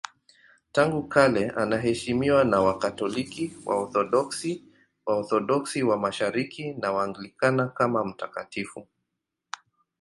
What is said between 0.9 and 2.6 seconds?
kale anaheshimiwa na